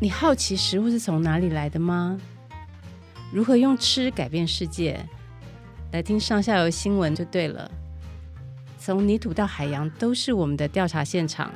[0.00, 2.20] 你好奇食物是从哪里来的吗？
[3.32, 5.04] 如何用吃改变世界？
[5.90, 7.68] 来听上下游新闻就对了。
[8.78, 11.52] 从泥土到海洋，都是我们的调查现场。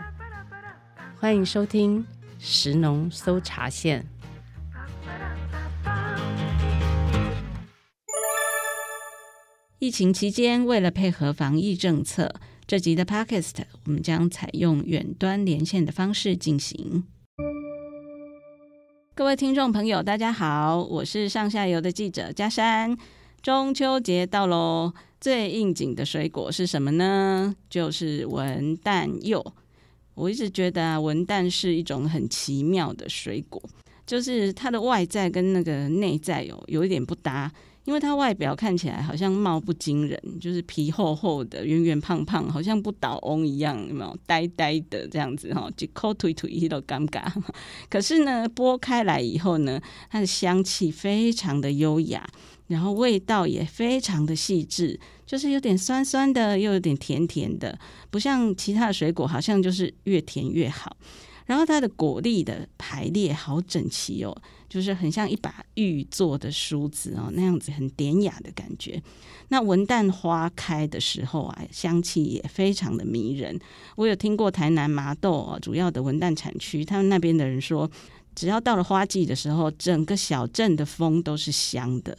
[1.21, 2.05] 欢迎收听
[2.41, 4.05] 食农搜查线。
[9.79, 12.35] 疫情期间，为了配合防疫政策，
[12.67, 17.05] 这集的 Podcast 我们将采用远端连线的方式进行。
[19.15, 22.97] 各位听众朋友，大家好，我是上下游的记者嘉山。
[23.43, 27.55] 中秋节到喽，最应景的水果是什么呢？
[27.69, 29.45] 就是文旦柚。
[30.15, 33.63] 我一直觉得啊，文旦是一种很奇妙的水果，
[34.07, 37.53] 就是它的外在跟那个内在有有一点不搭。
[37.85, 44.17] 因为它外表看起来好像貌不惊人，就是皮厚厚的、圆圆胖胖，好像不倒翁一样，有没有？
[44.25, 47.25] 呆呆的这样子哈，就抠腿腿都尴尬。
[47.91, 52.25] 可是呢，剥开来以后呢，它的香气非常的优雅，
[52.69, 57.77] 然后味道也非常的细致，就是有点酸酸的，又有点甜甜的，
[58.11, 60.97] 不像其他的水果，好像就是越甜越好。
[61.47, 64.37] 然后它的果粒的排列好整齐哦，
[64.69, 69.03] 就是很像一把玉做的梳子哦，那样子很典雅的感觉。
[69.49, 73.59] 那文旦花开的时候啊，香气也非常的迷人。
[73.97, 77.91] 我有听过台南麻豆哦，主要的文旦产区，他们那边的人说，
[78.35, 82.17] 只要到了花季的时候，整个小镇的风都是香的。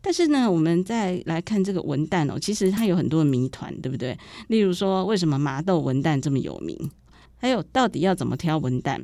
[0.00, 4.16] 但是呢，我们再来看这个文旦哦，其实它有很多的谜团，对不对？
[4.46, 6.90] 例如说，为什么麻豆文旦这么有名？
[7.38, 9.02] 还有，到底要怎么挑文旦？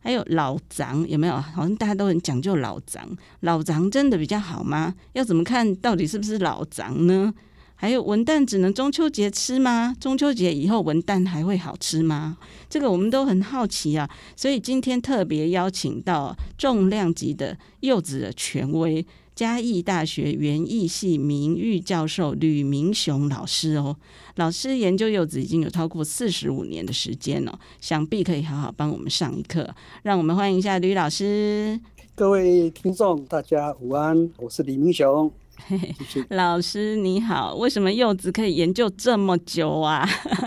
[0.00, 1.40] 还有老欉有没有？
[1.40, 3.00] 好像大家都很讲究老欉，
[3.40, 4.94] 老欉真的比较好吗？
[5.12, 7.32] 要怎么看到底是不是老欉呢？
[7.74, 9.94] 还有文旦只能中秋节吃吗？
[10.00, 12.36] 中秋节以后文旦还会好吃吗？
[12.68, 19.04] 这个我们都很好奇啊，所以今天特别邀请到重量级的柚子的权威。
[19.34, 23.96] 嘉义大学园艺系名誉教授吕明雄老师哦，
[24.36, 29.74] 老师研究柚子已经有超过四十五年的时间了，想必可以好好帮我们上一课。
[30.02, 31.80] 让我们欢迎一下吕老师。
[32.14, 35.32] 各位听众，大家午安，我是李明雄。
[36.28, 40.06] 老师你好，为什么柚子可以研究这么久啊？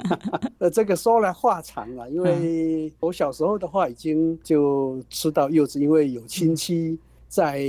[0.59, 6.99] 呃，这个说来话长了，因为我小时候的话已经就吃到柚子，因为有亲戚。
[7.35, 7.59] 在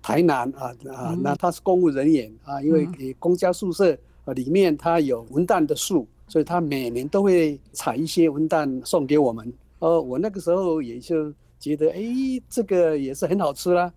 [0.00, 9.52] 台南啊啊，那他是公务人员啊，因为给公家宿舍啊里面他有文旦的树，所以他每年都会采一些文旦送给我们。
[9.80, 11.30] 呃，我那个时候也就
[11.60, 12.00] 觉得，哎，
[12.48, 13.92] 这个也是很好吃啦。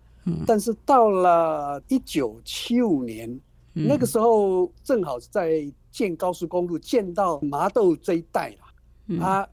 [0.46, 3.40] 但是到了一九七五年，
[3.72, 9.48] 那个时候正好在建高速公路，建到麻豆这一带了，啊，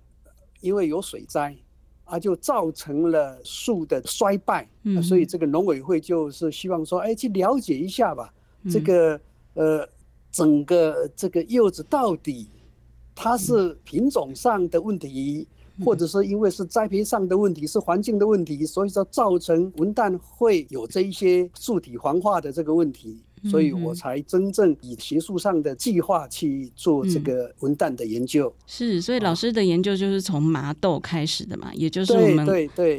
[0.60, 1.54] 因为有水灾。
[2.04, 8.32] 它就造成了树的衰败，嗯，所以这个农委会就是希望说，哎，去了解一下吧，
[8.70, 9.18] 这个
[9.54, 9.88] 呃，
[10.30, 12.48] 整个这个柚子到底
[13.14, 15.46] 它是品种上的问题，
[15.84, 23.22] 或者是因为是栽培上的问题，是环境的问题，所以说造成文旦会有这一些树体黄化的这个问题。
[23.50, 28.48] 所以我才真正以学术上的计划去做这个文旦的研究。
[28.48, 28.62] 嗯。
[28.66, 32.46] 是，所以老师的研究就是从麻豆开始的嘛，也就是我们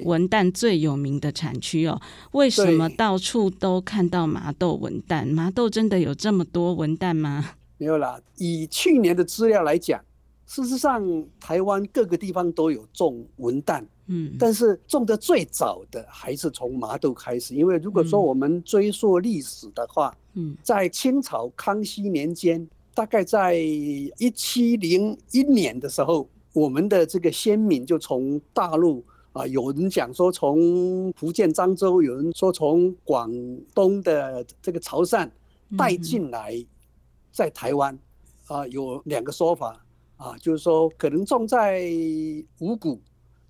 [0.03, 1.99] 文旦最有名的产区哦。
[2.33, 5.25] 为什么到处都看到麻豆文旦？
[5.25, 7.51] 麻豆真的有这么多文旦吗？
[7.77, 9.99] 没有啦，以去年的资料来讲。
[10.45, 11.01] 事实上，
[11.39, 17.55] 台湾各个地方都有种文旦，嗯，但是种的最早的还是从麻豆开始。
[17.55, 33.31] 因为如果说我们追溯历史的话，嗯，在清朝康熙年间，大概在一七零一年的时候，我们的这个先民就从大陆啊，有人讲说从福建漳州，有人说从广
[33.73, 35.29] 东的这个潮汕
[35.77, 36.53] 带进来，
[37.31, 37.97] 在台湾
[38.47, 39.79] 啊，有两个说法。
[40.15, 41.83] 啊，就是说可能种在
[42.59, 43.01] 五股，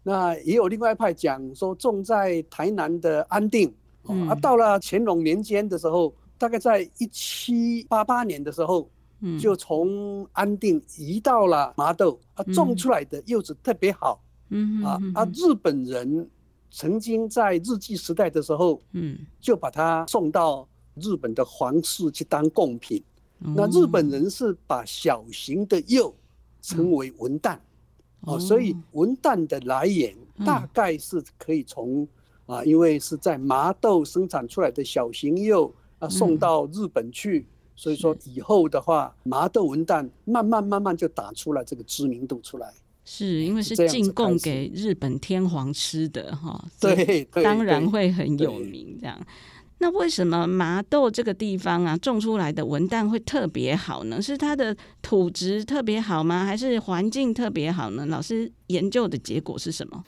[0.03, 3.73] 那也有另外一派讲说种在台南的安定。
[4.09, 8.89] 嗯、啊，到了乾隆年间的时候，大概在一七八八年的时候，
[9.21, 14.21] 嗯，就从安定移到了麻豆，啊，种出来的柚子特别好。
[14.49, 16.29] 嗯啊啊，日本人
[16.69, 23.01] 曾经在日据时代的时候，嗯，就把它送到日本的皇室去当贡品。
[23.39, 26.13] 嗯、那日本人是把小型的柚。
[26.65, 27.57] 称为文旦，
[28.25, 30.15] 哦，所以文旦的来源
[30.45, 32.07] 大概是可以从
[32.45, 42.73] 啊，因为是在麻豆生产出来的小型柚啊，送到日本去，所以说以后的话，麻豆文旦慢慢慢慢就打出了这个知名度出来。
[43.05, 49.21] 是因为是进贡给日本天皇吃的哈，对，当然会很有名这样。
[49.83, 54.21] 那为什么麻豆这个地方啊，种出来的文旦会特别好呢？
[54.21, 56.45] 是它的土质特别好吗？
[56.45, 58.05] 还是环境特别好呢？
[58.05, 60.01] 老师研究的结果是什么？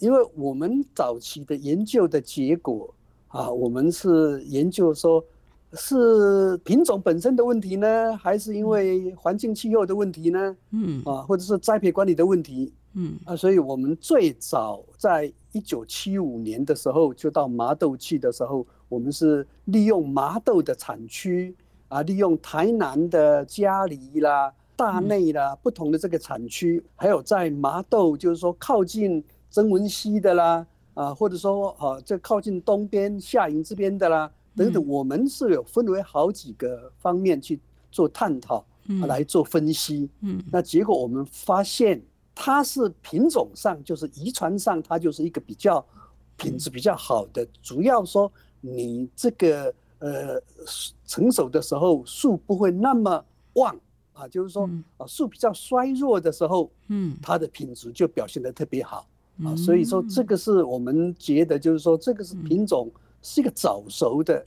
[0.00, 2.94] 因为我们早期的研究的结果
[3.28, 5.24] 啊，我们是研究说，
[5.72, 10.54] 是品种本身的问题呢，还是因为环境气候的问题呢？
[10.72, 12.70] 嗯啊，或者是栽培管理的问题？
[12.92, 21.56] 嗯啊，所以我们最早在一九七五年的时候就到麻豆去的时候，我们是利用麻豆的产区
[21.88, 34.30] 啊，利用台南的嘉里啦、大内啦不同的这个产区，还有在麻豆就是说靠近曾文溪的啦啊，或者说啊这靠近东边下营这边的啦。
[34.54, 37.58] 等等，我们是有分为好几个方面去
[37.90, 38.62] 做探讨，
[39.06, 40.10] 来做分析。
[40.20, 41.98] 嗯，那结果我们发现，
[42.34, 45.82] 它是品种上就是遗传上，它就是一个比较
[46.36, 47.48] 品质比较好的。
[47.62, 48.30] 主要说
[48.62, 50.42] 你这个呃
[51.06, 53.22] 成熟的时候树不会那么
[53.52, 53.78] 旺。
[54.14, 54.66] 啊，就是说
[54.96, 59.06] 啊树比较衰弱的时候，嗯，它的品质就表现得特别好。
[59.44, 59.54] 啊。
[59.54, 62.90] 所以说这个是我们觉得就是说这个是品种。
[63.24, 64.44] 是一个早熟的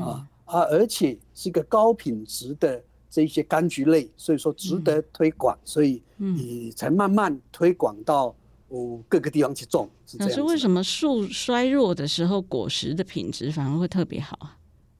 [0.00, 8.34] 啊啊，而且是一个高品质的这一些柑橘类，所以说值得推广，所以你才慢慢推广到
[8.68, 9.88] 哦各个地方去种。
[10.18, 14.56] 老师，为什么树衰弱的时候，果实的品质反而会特别好啊？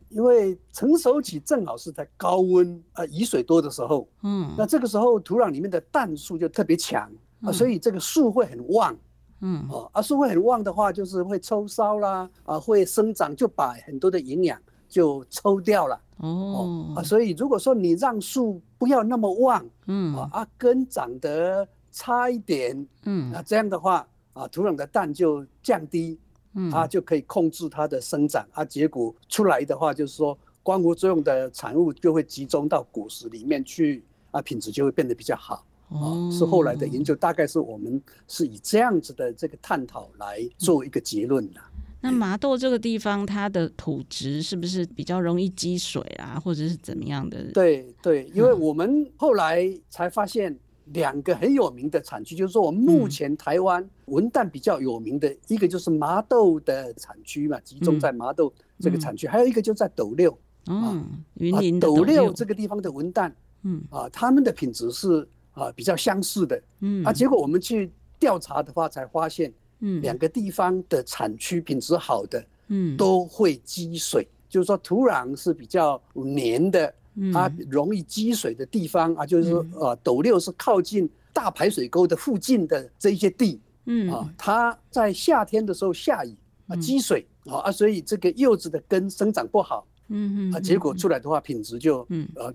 [0.08, 7.10] 因为成熟期正好是在高温啊雨水多的时候，嗯，那这个时候土壤里面的氮素就特别强
[7.42, 8.96] 啊，所以这个树会很旺。
[9.40, 14.58] 嗯哦，啊树会很旺的话，就是会抽梢啦，啊会生长，就把很多的营养
[14.88, 16.00] 就抽掉了。
[16.18, 26.18] 哦啊，所以如果说你让树不要那么旺，嗯啊根长得差一点，嗯啊这样的话啊土壤的氮就降低，
[26.52, 35.64] 嗯它就可以控制它的生长，啊结果出来的话就是说光合作用的产物就会集中到果实里面去，啊品质就会变得比较好。
[35.88, 41.60] 哦，是后来的研究，大概是我们是以这样子的这个探讨来做一个结论的。
[42.02, 47.50] 那麻豆这个地方，它的土质是不是比较容易积水啊，或者是怎么样的？
[47.52, 50.56] 对对，因为我们后来才发现
[50.92, 60.36] 两个很有名的产区，就是说我们目前台湾文旦比较有名的一个就是麻豆的产区嘛，集中在麻豆这个产区，还有一个就在斗六。
[60.68, 61.04] 嗯，
[61.34, 63.82] 云林斗六这个地方的文旦，嗯。
[63.90, 65.28] 啊，他们的品质是。
[65.56, 69.50] 啊，比较相似的，嗯，啊，结果我们去调查的话，才发现，
[69.80, 76.92] 嗯，两个地方的产区品质好的，嗯，都会积水，就是说土壤是比较黏的，
[77.32, 86.34] 它容易积水的地方啊，就是说，呃，斗六是靠近大排水沟的附近的这一些地，嗯，啊，它在夏天的时候下雨
[86.66, 92.52] 啊，积水啊，啊，所以这个柚子的根生长不好，嗯嗯，啊，结果出来的话，品质就，嗯，呃，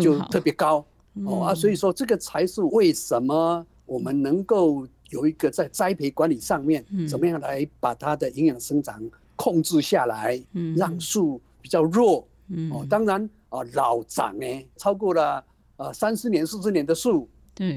[0.00, 0.84] 就特别高。
[1.26, 9.02] 哦啊，所以说这个才是为什么我们能够有一个在栽培管理上面，怎么样来把它的营养生长
[9.34, 10.40] 控制下来，
[10.76, 12.26] 让树比较弱。
[12.70, 15.44] 哦，当然啊，老长呢，超过了
[15.76, 17.28] 呃三十年、四十年的树，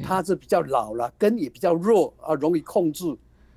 [0.01, 3.05] 它是比较老了，根也比较弱啊，容易控制，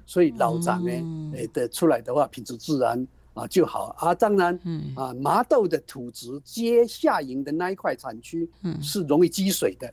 [0.04, 0.90] 所以老长呢，
[1.36, 3.06] 诶的出来的话，品质自然。
[3.36, 3.94] 啊就好。
[3.98, 4.94] 啊，当然，嗯。
[4.96, 9.86] 啊，麻豆的土质接下营的那一块产区，嗯，是容易积水的，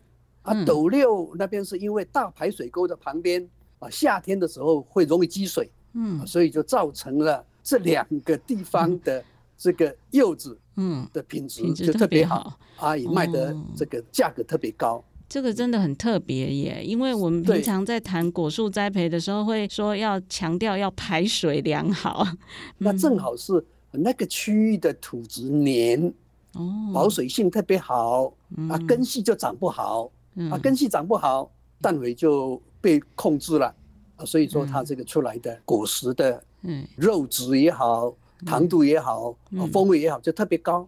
[0.44, 3.46] 嗯、啊，斗六那边是因为大排水沟的旁边，
[3.80, 9.22] 啊，夏天的时候会容易积水，嗯、啊，所以就造成了这两个地方的
[9.58, 15.04] 这个柚子，嗯，的品质就特别好，啊，也卖的这个价格特别高。
[15.30, 22.28] 这个真的很特别耶，因为我们平常在谈果树栽培的时候，会说要强调要排水良好。
[22.78, 26.14] 那正好是那个区域的土质黏，
[26.54, 28.32] 哦，保水性特别好，
[28.70, 30.12] 啊，根系就长不好，
[30.52, 31.50] 啊，根系长不好，
[31.82, 33.74] 氮肥就被控制了，
[34.18, 38.14] 啊，所以说它这个出来的果实的，嗯，肉质也好，
[38.46, 39.36] 糖度也好，
[39.72, 40.88] 风味也好，就特别高，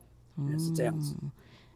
[0.58, 1.16] 是这样子。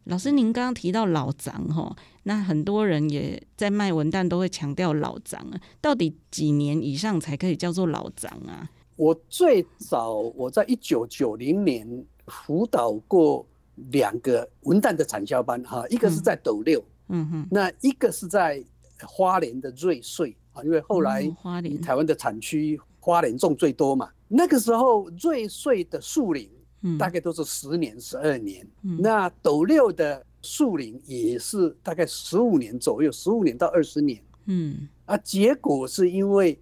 [0.05, 8.69] 老师，您刚刚提到老张哈，那很多人也在卖文旦都会强调老张啊，到底几年以上才可以叫做老张啊？
[8.95, 13.45] 我最早我在一九九零年辅导过
[13.91, 18.63] 两个文旦的产销班哈，一个是在斗六，嗯哼，那一个是在
[19.05, 21.79] 花莲的瑞穗啊，因为后来花莲。
[21.79, 26.49] 台湾的产区花莲种最多嘛，那个时候瑞穗的树龄。
[26.97, 28.65] 大概都是十年、十二年。
[28.83, 34.23] 嗯、那斗六的树龄也是大概十五年左右，十五年到二十年。
[34.45, 36.57] 嗯，啊，结果是因为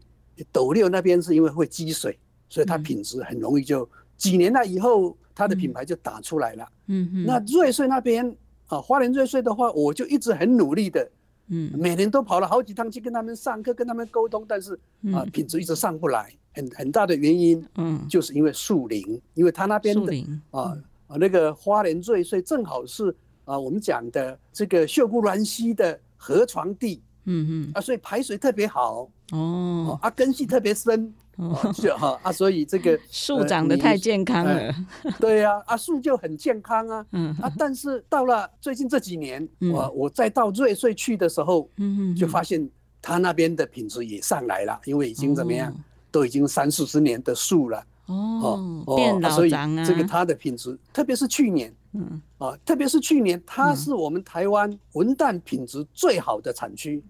[0.51, 2.17] 斗六那边是因为会积水，
[2.50, 6.67] 所以它品质很容易就几年了以后，它的品牌就打出来了。
[6.88, 7.24] 嗯嗯。
[7.24, 8.27] 那瑞穗那边
[8.65, 11.07] 啊，花莲瑞穗的话，我就一直很努力的，
[11.47, 14.73] 嗯，每年都跑了好几趟去跟他们上课，跟他们沟通，但是
[15.13, 20.13] 啊，品质一直上不来，很很大的原因，嗯，就是因为树林，因为他那边的
[20.51, 20.77] 啊
[21.07, 27.01] 啊那个花莲最所以正好是啊我们讲的这个秀姑峦溪的河床地。
[27.25, 27.71] 嗯嗯。
[27.73, 34.74] 啊，所以排水特别好哦，啊根系特别深 哦，就哈啊，所以这个 树长得太健康了，
[35.20, 37.36] 对呀，啊树就很健康啊，嗯。
[37.39, 42.67] 啊，但是到了最近这几年，我我再到瑞穗去的时候，嗯嗯，就发现
[43.01, 45.72] 它那边的品质也上来了，因为已经怎么样，
[46.10, 52.20] 都已经三四十年的树了哦，变老长啊，这个它的品质，特别是去年，嗯。
[52.39, 57.03] 啊，特别是去年，它是我们台湾文旦品质最好的产区。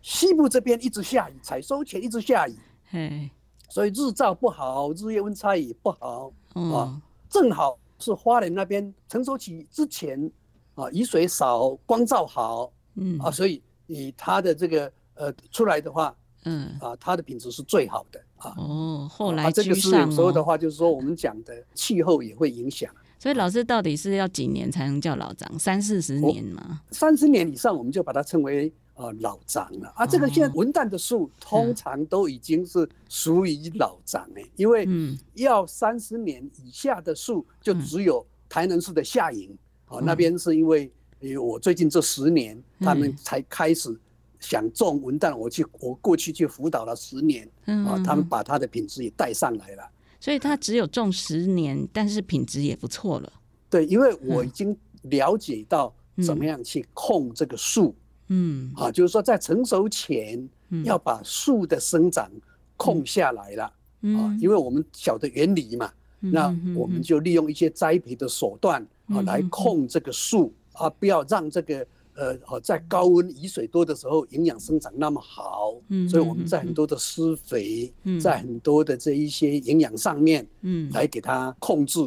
[0.00, 2.54] 西部这边一直下雨，采收前一直下雨，
[2.90, 3.30] 嘿，
[3.68, 10.18] 所以日照不好，日夜温差也不好，嗯、啊，正好是花莲那边成熟期之前，
[10.74, 22.90] 啊，雨水少，光照好，嗯，啊，所以以它的这个呃出来的话，嗯，啊，它的品质是最好的，啊，哦，后来、哦啊、这个是有时候的话，就是说我们讲的气候也会影响。
[23.18, 25.58] 所以老师到底是要几年才能叫老张？
[25.58, 26.80] 三四十年吗？
[26.90, 28.72] 三十年以上我们就把它称为。
[28.98, 30.04] 呃，老长了啊！
[30.04, 34.88] 这个现在文旦的树通常都已经是属于老长哎，因为
[35.34, 40.90] 要三十年以下的树就只有台南市的下营啊，那边是因为
[41.40, 43.96] 我最近这十年他们才开始
[44.40, 49.88] 想种文旦，我去我过去去辅导了十年啊，他们把它的品质也带上来了。
[50.18, 53.32] 所以它只有种十年，但是品质也不错了。
[53.70, 55.94] 对，因为我已经了解到
[56.26, 57.94] 怎么样去控这个树。
[58.28, 60.48] 嗯，啊，就是说在成熟前
[60.84, 62.30] 要把树的生长
[62.76, 75.74] 控下来了，啊，因为我们晓得原理嘛，那我们就利用一些栽培的手段啊来控这个树啊，不要让这个呃，在高温雨水多的时候营养生长那么好，
[76.10, 82.00] 所以我们在很多的施肥，在很多的这一些营养上面，嗯，来给它控制，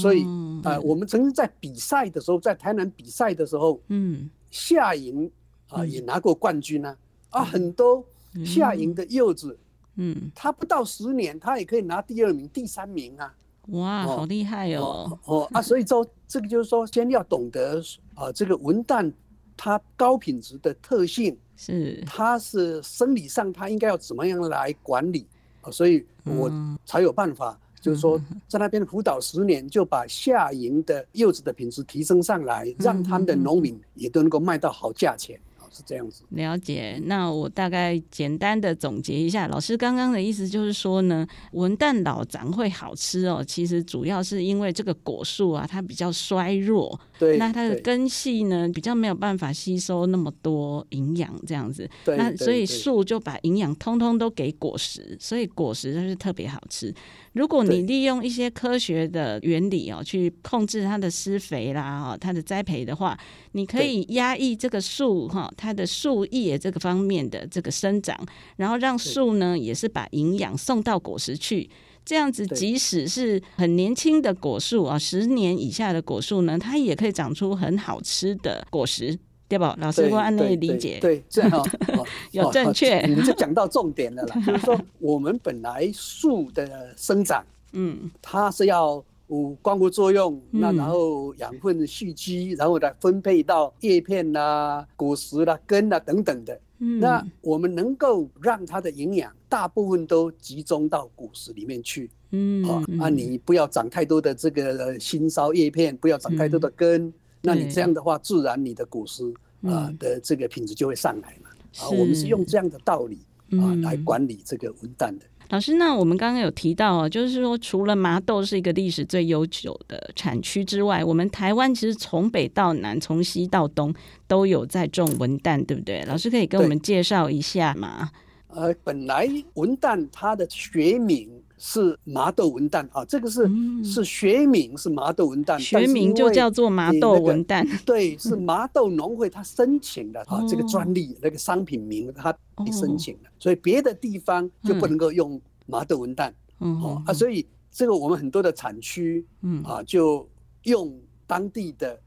[0.00, 0.24] 所以
[0.64, 5.30] 啊，我们曾经在比赛的时候，在台南比赛的时候，嗯，夏营。
[5.68, 6.96] 啊，也拿过冠军呢、
[7.30, 7.40] 啊！
[7.40, 8.04] 啊，很多
[8.44, 9.58] 夏营的柚子，
[9.96, 13.34] 嗯，他不到十年，他也可以拿第二名、第三名啊！
[13.68, 15.18] 哇，哦、好厉害哦！
[15.24, 17.82] 哦，哦啊，所以说这个就是说，先要懂得
[18.14, 19.12] 啊，这个文旦
[19.56, 25.26] 它高品质的特性是，它是生理上它应该要怎么样来管理
[25.62, 25.70] 啊？
[25.70, 26.48] 所以我
[26.84, 35.40] 才有办法，就是说在那边辅导十年，就把夏营的柚子的品质提升上来，让他们的农民也都能够卖到好价钱。
[35.72, 37.00] 是这样子，了解。
[37.04, 43.44] 那我大概简单的总结一下，老师刚刚的意思就是说呢，文旦老长会好吃哦。
[43.46, 51.88] 其实主要是因为这个果树啊，它比较衰弱，对，那它的根系呢比较没有办法吸收那么多营养，这样子。
[52.04, 56.94] 对，那所以树就把营养通通都给果实，所以果实就是特别好吃。
[57.36, 63.16] 如果你利用一些科学的原理哦，去控制它的施肥啦，哈，它的栽培的话，
[63.52, 68.18] 你可以压抑这个树哈，它的树叶这个方面的这个生长，
[68.56, 71.68] 然后让树呢也是把营养送到果实去，
[72.06, 79.18] 这样子即使是很年轻的果树啊，十年以下的果树呢，它也可以长出很好吃的果实。
[79.48, 79.76] 对吧？
[79.80, 81.66] 老师，我按那个理解，对，这样
[82.32, 83.00] 有正确。
[83.06, 96.58] 你们就讲到重点了啦， 就是说我们本来树的生长，嗯，它是要有光合作用，那然后养分蓄积，然后来分配到叶片啦、果实啦、根啦等等的。
[96.78, 102.62] 那我们能够让它的营养大部分都集中到果实里面去，嗯，
[103.00, 107.12] 啊，你不要长太多的这个新梢叶片，不要长太多的根。
[107.46, 109.22] 那你这样的话，自然你的古诗
[109.62, 111.50] 啊的这个品质就会上来嘛。
[111.78, 113.20] 啊，我们是用这样的道理
[113.52, 115.24] 啊来管理这个文旦的。
[115.50, 123.94] 老师，那我们刚刚有提到啊，就是说除了麻豆是一个历史最悠久的产区之外，我们台湾其实从北到南，从西到东
[124.26, 126.02] 都有在种文旦，对不对？
[126.06, 128.10] 老师可以跟我们介绍一下吗？
[128.48, 131.30] 呃，本来文旦它的学名。
[131.58, 137.64] 是麻豆文旦啊，这个是、嗯、是学名是麻豆文旦，学名就叫做麻豆文旦。
[137.64, 142.36] 那个、对， 是麻豆农会他申请的啊，这个专利那个商品名他
[142.72, 146.32] 申请的，所以别的地方就不能够用麻豆文旦。
[146.58, 149.26] 哦啊，所以这个我们很多的产区
[149.64, 150.28] 啊，就
[150.64, 151.98] 用当地的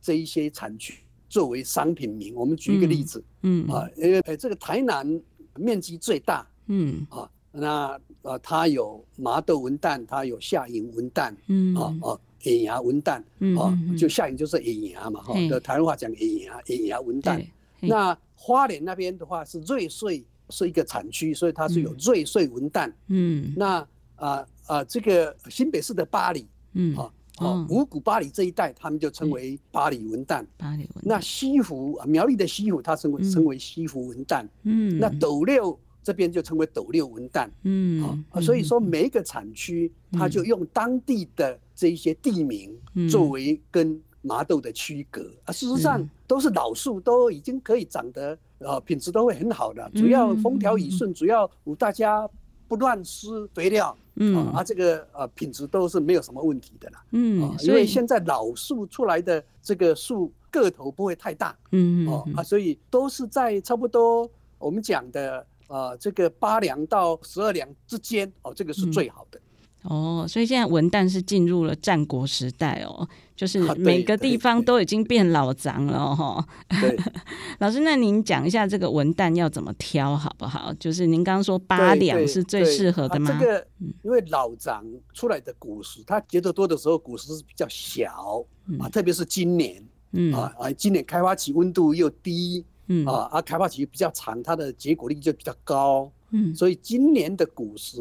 [0.00, 2.34] 这一些产区作为商品名。
[2.34, 5.20] 我们举一个例子，嗯啊，因为呃这个台南
[5.56, 13.22] 面积最大，嗯啊，那呃它有麻豆文旦，它有夏营文旦，嗯哦哦野芽文旦，
[13.56, 17.44] 哦就夏营就是野芽嘛哈，的台湾话讲野芽野芽文旦。
[17.80, 23.86] 那花莲那边的话是瑞穗是一个产区，所以它是有瑞穗文旦，嗯，那
[24.16, 27.10] 啊啊这个新北市的巴里，嗯啊。
[27.38, 30.42] 哦，五股八里这一带，他们就称为巴里文旦。
[30.56, 31.06] 巴里文旦。
[31.06, 34.48] 那西湖苗栗的西湖，它称为称为西湖文旦。
[34.62, 34.98] 嗯。
[34.98, 37.48] 那斗六这边就称为斗六文旦。
[37.64, 38.24] 嗯。
[38.30, 42.72] 啊，所以说每一个产区，它就用当地的这一些地名
[43.10, 45.28] 作为跟麻豆的区隔。
[45.46, 49.90] 啊，事实上都是老树，都已经可以长得呃品质都会很好的。
[49.96, 52.28] 主要风调雨顺，主要大家
[52.68, 53.96] 不乱施肥料。
[54.18, 57.04] 嗯啊，这个呃品质都是没有什么问题的啦。
[57.10, 61.58] 嗯，因为现在老树出来的这个树个头不会太大。
[61.72, 69.40] 嗯哦啊，所以都是在差不多我们讲的呃这个八两到十二两之间哦，这个是最好的。
[69.82, 76.44] 哦，所以现在文旦是进入了战国时代哦，就是每个地方都已经变老欉了哈。
[76.80, 76.98] 对，
[77.60, 80.74] 老师，那您讲一下这个文旦要怎么挑好不好？
[80.80, 83.30] 就是您刚刚说八两是最适合的吗？
[83.30, 83.66] 啊、这个
[84.02, 84.82] 因为老欉
[85.12, 89.80] 出来的果实，它结得多的时候果实是比较小、嗯、啊，特别是今年，
[90.10, 93.06] 嗯啊啊，今年开花期温度又低，嗯。
[93.06, 97.98] 啊啊，开花期比较长，它的结果率就比较高，嗯，所以今年的果实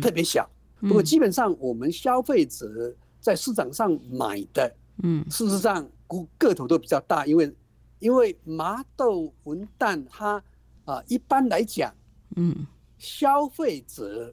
[0.00, 0.48] 特别小。
[0.80, 7.52] 不过基本上我们消费者在市场上买的，嗯，事实上个个头都比较大，因为
[7.98, 10.42] 因为麻豆文旦它
[10.84, 11.92] 啊一般来讲，
[12.36, 12.54] 嗯，
[12.98, 14.32] 消费者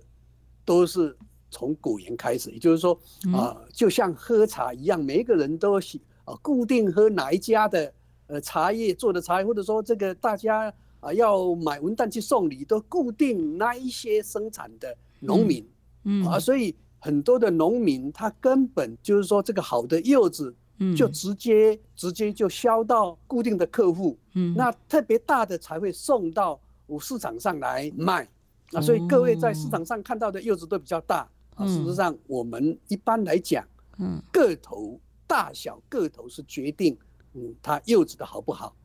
[0.66, 1.16] 都是
[1.50, 3.00] 从果园开始，也就是说
[3.34, 7.92] 啊，就像喝茶一样，每一个人都喜啊固定喝哪一家的
[8.34, 15.64] 呃茶叶做的茶叶，或者说这个大家啊要买文旦去送礼，都固定那一些生产的农民。
[16.06, 20.54] 嗯啊，所以很多的农民他根本就是说，这个好的柚子，
[20.98, 26.60] 就直接、嗯、直接就销到固定的客户，嗯，那特别大的才会送到
[27.00, 28.28] 市场上来卖，
[28.72, 33.64] 啊，所以各位在市场上看到的柚子都比较大，啊，事实上我们一般来讲，
[34.00, 36.98] 嗯，个头大小个头是决定，
[37.34, 38.76] 嗯，它柚子的好不好，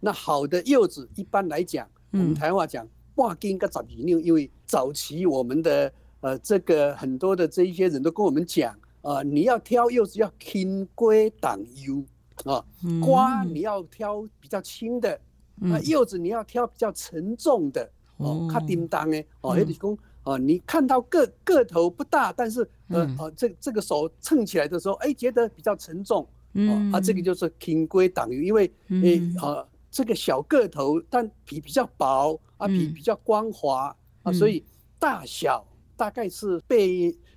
[0.00, 5.92] 那好的柚子一般来讲，我们台湾话讲半斤跟十二两，因为早期我们的。
[6.20, 12.02] 呃，这个很多的这一些人都跟我们讲，啊、呃，你要挑柚子要轻归挡油
[12.50, 12.64] 啊，
[13.04, 15.20] 瓜你要挑比较轻的，
[15.70, 17.86] 啊，柚子你要挑比较沉重的，
[18.16, 34.64] 哦，较叮当的，哦，也就是说，哦，你看到个个头不大，但是呃，呃，这这个手称起来的时候，哎，觉得比较沉重，哦，啊，这个就是轻瓜重柚，因为诶，啊，这个小个头，但皮比较薄，啊，皮比较光滑，啊，所以
[34.98, 35.66] 大小。
[35.96, 36.74] 大概是八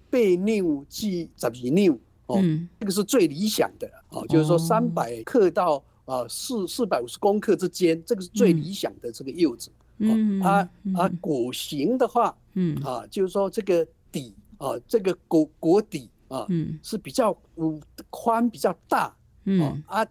[0.10, 1.93] 八两至十二六
[2.25, 2.41] 哦，
[2.80, 5.75] 这个是最理想的哦，就是说三百克到
[6.06, 9.69] 啊四四百五十公克之间，这个是最理想的这个柚子。
[9.99, 12.75] 嗯，啊啊果形的话，嗯。
[12.84, 20.05] 啊，就是说这个底啊，这个果果底啊，嗯，是比较嗯宽比较大，嗯啊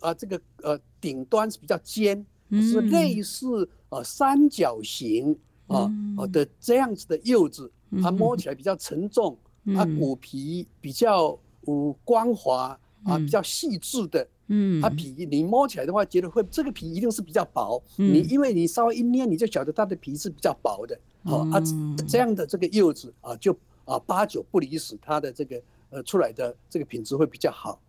[0.00, 5.36] 啊这个呃顶端是比较尖，是类似呃三角形。
[5.66, 9.34] 啊哦的这样子的柚子，它摸起来比较沉重，
[9.74, 14.28] 它果皮比较嗯光滑啊，比较细致的。
[14.48, 17.82] 嗯，它皮你摸起来的话，觉得会这个皮一定是比较薄。
[17.96, 20.94] 你因为你稍微一捏，你就晓得它的皮是比较薄的。
[21.22, 21.58] 哦啊，
[22.06, 27.80] 这样的这个柚子啊，就啊八九不离十，它的这个呃出来的这个品质会比较好。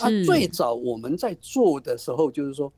[0.00, 2.72] 啊，最早我们在做的时候，就是说，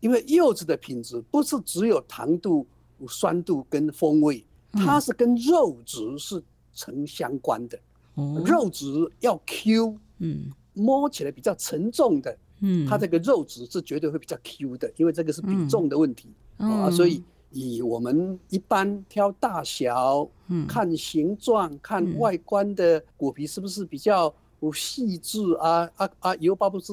[0.00, 2.66] 因为柚子的品质不是只有糖度。
[3.08, 6.40] 酸度跟风味，它是跟肉质是
[6.72, 7.76] 成相关的。
[8.14, 8.86] 嗯、肉质
[9.18, 16.90] 要 Q，嗯，摸起来比较沉重的，嗯，它这个肉质是绝对会比较 Q 的，因为这个是比重的问题、嗯、啊。
[16.92, 24.32] 所以以我们一般挑大小，嗯，看形状，看外观的果皮是不是比较
[24.74, 26.92] 细致啊啊啊，油包不是。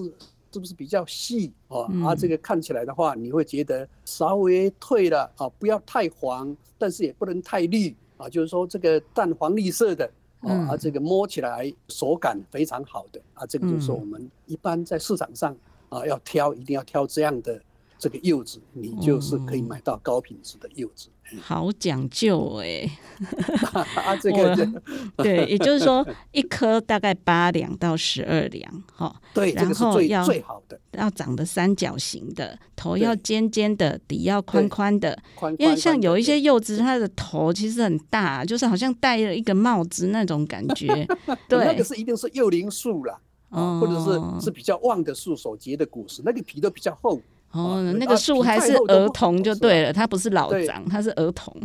[0.52, 1.84] 是不是比较细哦？
[2.04, 10.10] 啊，这个看起来的话，你会觉得稍微退了啊，不要太黄，但是也不能太绿啊，就是说这个淡黄绿色的
[10.41, 15.56] 啊，这个摸起来手感非常好的啊，这个就是我们一般在市场上
[15.89, 17.62] 啊要挑，一定要挑这样的
[17.99, 21.09] 这个柚子，你就是可以买到高品质的柚子。
[21.39, 22.89] 好讲究哎，
[23.95, 24.55] 啊，这个
[25.17, 35.15] 对，也就是说一颗大概八两到十二两，哈，对，然后要最好的，要长得三角形的，头要尖尖的，底要宽宽的，
[35.59, 40.88] 因为像有一些柚子，它的头其实很大，就是好像戴了一个帽子那种感觉，
[41.47, 43.19] 对，那个是一定是幼龄树啦，
[43.51, 47.21] 或者是是比较旺的树所结的果实，那个皮都比较厚。
[47.51, 51.55] 哦，那个树还是儿童就对了，它不是老长，它是儿童。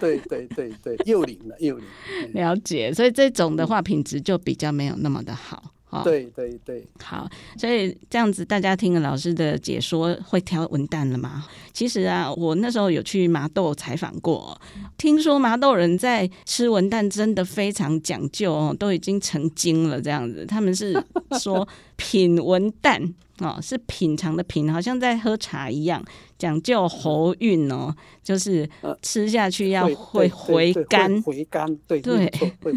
[0.00, 1.86] 对对对对，幼龄了，幼龄。
[2.34, 5.62] 了解，所以这种的话品质就比较没有那么的好。
[6.04, 11.46] 对对对，好，所以这样子大家听了老师的解说，会挑文旦了吗？
[11.72, 14.58] 其实啊，我那时候有去麻豆采访过，
[14.96, 20.46] 听说麻豆人在吃文旦真的非常讲究哦，都已经成精了这样子。
[20.46, 20.92] 他们是
[21.38, 26.02] 说品文旦 哦，是品尝的品，好像在喝茶一样，
[26.38, 28.66] 讲究喉韵哦，就是
[29.02, 32.32] 吃下去要会回甘，回甘，对对，
[32.62, 32.72] 回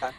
[0.00, 0.12] 甘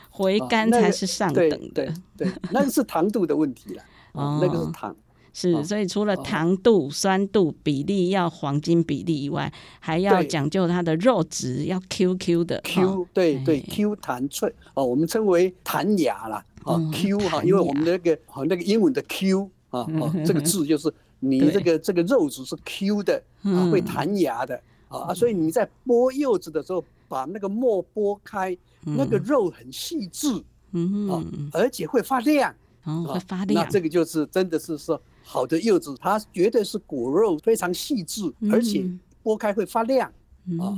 [0.71, 4.95] 才是上等的，对对，那个是糖度的问题了， 哦，那个是糖。
[5.33, 12.59] 是，所以除了糖度、酸度比例要黄金比例以外，还要讲究它的肉质要 Q Q 的。
[12.65, 16.43] Q 对对，Q 弹脆哦，我们称为弹牙啦。
[16.65, 30.27] 哦，Q 哈，因为我们的那个和那个英文的 Q 啊哦，这个字 就是你这个这个肉质是 Q 的啊，会弹牙的啊，所以你在剥柚子的时候，把那个膜剥开，那个肉很细致，
[30.71, 33.63] 嗯，而且会发亮，会发亮。
[33.63, 35.01] 那这个就是真的是说。
[35.23, 38.83] 好的柚子，它绝对是果肉非常细致，嗯、而且
[39.23, 40.11] 剥开会发亮、
[40.45, 40.77] 嗯、啊，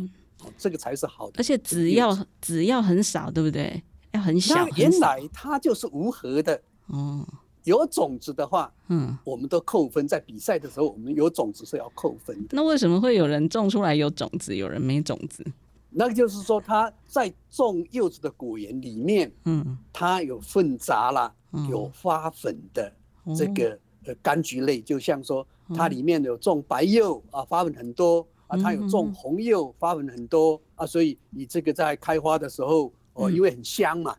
[0.57, 1.35] 这个才是好的。
[1.37, 3.81] 而且籽要籽要很少，对不对？
[4.11, 4.53] 要很小。
[4.53, 7.25] 那原来它就是无核的哦。
[7.63, 10.05] 有种子的话，嗯，我们都扣分。
[10.05, 12.49] 在比赛的时候，我们有种子是要扣分的。
[12.51, 15.43] 那为什么会有人种出来有种子，有人没种子？
[15.93, 21.33] 那个就是说，它在种柚子的果园里面，嗯，它有混杂了，
[21.69, 22.91] 有花粉的
[23.37, 23.69] 这个。
[23.69, 23.79] 哦。
[24.05, 34.13] 呃，柑橘类就像说，它里面有种白柚啊，花粉很多啊，它有种红柚，花粉很多啊，所以你这个在开花的时候，哦，因为很香嘛，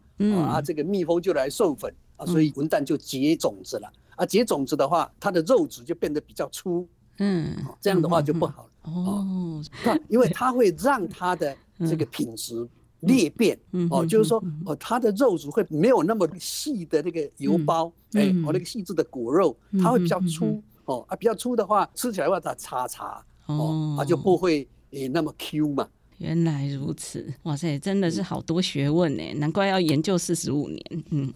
[0.48, 9.62] 啊，这个蜜蜂就来授粉啊，所以文旦就结种子了啊，结种子的话，它的肉质就变得比较粗，嗯，这样的话就不好了哦，
[10.08, 12.68] 因为它会让它的这个品质。
[13.00, 13.58] 裂变
[13.90, 25.87] 哦，就是说哦，它的肉质会没有那么细的那个油包，哎，哦，那个细致的果肉，它会比较粗哦，啊，比较粗的话，吃起来的话它叉叉哦，它就不会诶那么 Q 嘛。
[26.18, 30.83] 原来如此，哇塞，真的是好多学问呢，难怪要研究四十五年。
[31.11, 31.33] 嗯，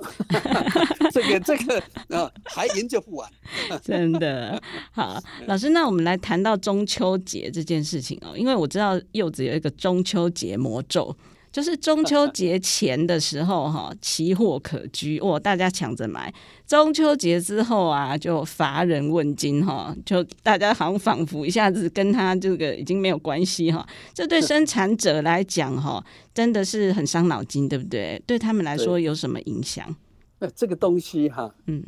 [1.12, 1.82] 这个这个
[2.16, 3.30] 啊，还研究不完，
[3.82, 4.60] 真的。
[4.90, 11.14] 好， 老师，那我们来谈到中秋节这件事情哦，因为我知道柚子有一个中秋节魔咒。
[11.50, 16.32] 就是中秋节前的时候，哈，奇货可居，哦，大家抢着买。
[16.66, 23.86] 中秋节之后啊，就乏人问津，哈，就大家好像仿佛一下子跟他这个已经没有关系，哈。
[24.12, 28.22] 这对生产者来讲，哈，真的是很伤脑筋，对不对？
[28.26, 29.96] 对他们来说有什么影响？
[30.38, 31.82] 那这个东西，哈，嗯，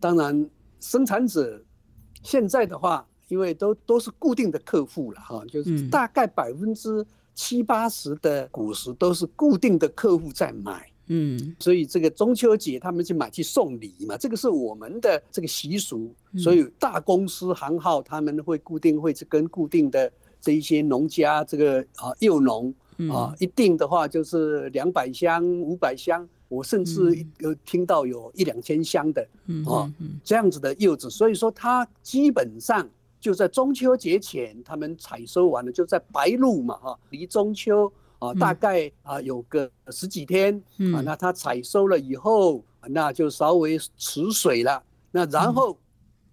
[0.00, 0.50] 当然，
[0.80, 1.62] 生产者
[2.22, 7.06] 现在的话，因为都都是固定的客户了，哈，就是大概百分之。
[7.34, 16.14] 七八十的果实都是固定的客户在买，嗯，所以这个中秋节他们去买去送礼嘛，这个是我们的这个习俗。
[16.38, 22.72] 所以大公司行号他们会固定会去跟固定的这一些农家这个啊柚农
[23.10, 29.26] 啊，一定的话就是两百箱、五百箱，我甚至有听到有一两千箱的
[29.66, 29.92] 啊
[30.22, 32.88] 这样子的柚子，所以说它基本上。
[33.24, 40.62] 就在中秋节前，他们采收完了，就在白露嘛，哈，离中秋啊大概啊有个十几天
[40.94, 45.74] 啊，那他采收了以后，那就稍微储水了，那然后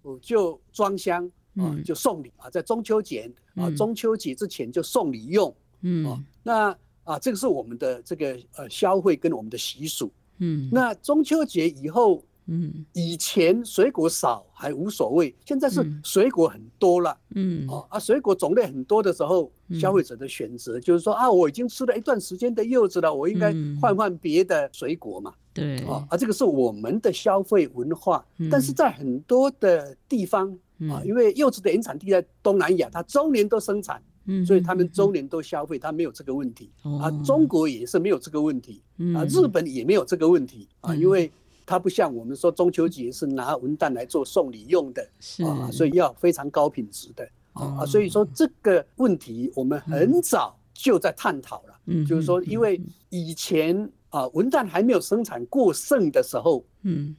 [0.02, 1.26] 我就装箱
[1.56, 12.22] 啊，就送礼啊，在中秋节啊，中秋节之前就送礼用，嗯，那啊这个是我们的这个呃消费跟我们的习俗，嗯，那中秋节以后。
[12.46, 19.50] 嗯，以前水果少还无所谓，现在是水果很多了，嗯，哦啊，水果种类很多的时候，
[19.80, 30.50] 消费者的选择就是说啊，我已经吃了一段时间的柚子了，我应该换换别的水果嘛，对，啊，啊，这个是我们的消费文化，但是在很多的地方
[30.90, 38.82] 啊，因为柚子的原产地在东南亚，它周年都生产，嗯所以他们周年都消费，它没有这个问题，啊，中国也是没有这个问题，
[39.14, 41.30] 啊，日本也没有这个问题，啊，因为。
[41.64, 45.02] 它不像我们说中秋节是拿文旦来做送礼用的，
[45.46, 57.14] 啊，所以要非常高品质的啊，所以说这个问题我们很早就在探讨了，嗯，就是说因为以前啊文旦还没有生产过剩的时候，嗯，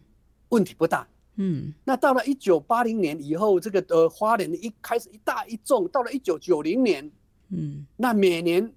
[0.49, 7.10] 问题不大，嗯，那到了一九八零年以后，这个呃花莲一开始一大一重，到了一九九零年，
[7.49, 8.71] 嗯，那每年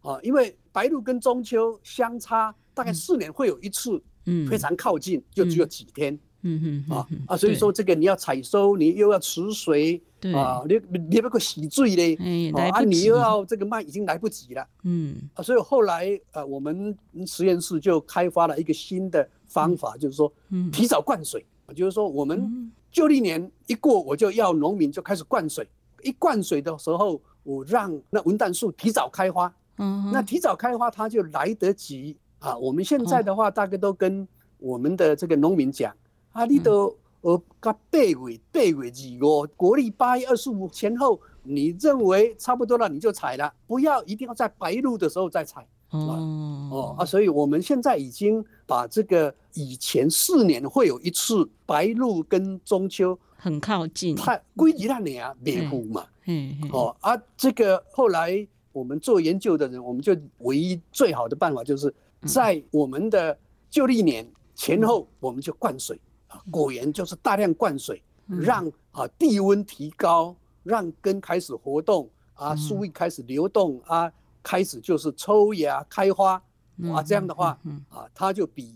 [0.00, 4.02] 啊，因为白露跟中秋相差大概四年会有一次。
[4.26, 6.18] 嗯，非常靠近，就只有几天。
[6.42, 10.00] 嗯嗯啊啊，所以说这个你要采收，你又要池水，
[10.34, 12.16] 啊，你你那个洗水嘞，
[12.52, 14.66] 啊，你又要这个卖，已经来不及了。
[14.84, 20.32] 嗯啊，所以后来呃，我们实验室就开发了一个新的方法，就是说，
[20.72, 21.44] 提早灌水。
[21.76, 25.64] 就是说，我们旧历年一过，我就要农民就开始灌水。
[26.02, 29.54] 一灌水的时候，我让那文旦树提早开花。
[29.78, 32.16] 嗯，那提早开花，它就来得及。
[32.40, 34.26] 啊，我们现在的话，大概都跟
[34.58, 35.94] 我们的这个农民讲，
[36.32, 45.66] 啊，你都呃，个八月八月二五，国历八月二十五前后，你认为差不多了，你就采了，不要一定要在白露的时候再采。
[45.90, 56.06] 哦哦啊，所以我们现在已经把这个以前四年会有一次白露跟中秋很靠近，太归集那年啊，灭湖嘛。
[56.26, 56.70] 嗯嗯。
[56.72, 61.94] 哦啊，这个后来我们做研究的人，我们就唯一最好的办法就是。
[62.26, 63.36] 在我们的
[63.70, 76.42] 旧历年前后，我们就灌水啊，果园就是大量灌水，让啊地温提高，让根开始活动啊，树液开始流动啊，开始就是抽芽开花
[76.92, 78.74] 啊，这样的话啊，它就比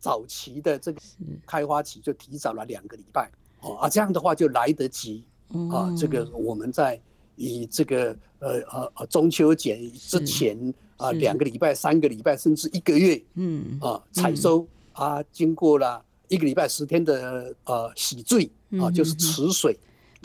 [0.00, 1.00] 早期的这个
[1.46, 5.24] 开花期就提早了两个礼拜哦啊，这样的话就来得及
[5.70, 7.00] 啊，这个我们在
[7.36, 10.74] 以这个呃呃呃中秋节之前。
[10.96, 18.50] 啊，两个礼拜、三个礼拜，甚至一个月，嗯啊，采收啊，经过了一个礼拜十天的呃洗醉
[18.80, 19.78] 啊，就是池水，